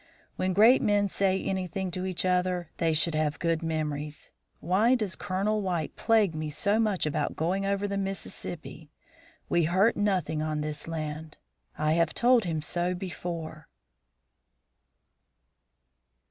When 0.35 0.53
great 0.53 0.81
men 0.81 1.07
say 1.07 1.43
anything 1.43 1.91
to 1.91 2.07
each 2.07 2.25
other, 2.25 2.71
they 2.77 2.91
should 2.91 3.13
have 3.13 3.37
good 3.37 3.61
memories. 3.61 4.31
Why 4.59 4.95
does 4.95 5.15
Colonel 5.15 5.61
White 5.61 5.95
plague 5.95 6.33
me 6.33 6.49
so 6.49 6.79
much 6.79 7.05
about 7.05 7.35
going 7.35 7.67
over 7.67 7.87
the 7.87 7.99
Mississippi? 7.99 8.89
We 9.47 9.65
hurt 9.65 9.95
nothing 9.95 10.41
on 10.41 10.61
this 10.61 10.87
land. 10.87 11.37
I 11.77 11.91
have 11.91 12.15
told 12.15 12.45
him 12.45 12.63
so 12.63 12.95
before." 12.95 13.67